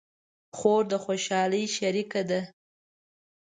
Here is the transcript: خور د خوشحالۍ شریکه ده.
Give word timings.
خور 0.57 0.83
د 0.91 0.93
خوشحالۍ 1.05 1.65
شریکه 1.77 2.21
ده. 2.29 2.41